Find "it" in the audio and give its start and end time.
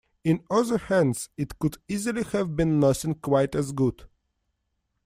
1.37-1.59